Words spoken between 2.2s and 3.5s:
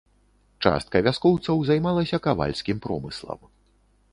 кавальскім промыслам.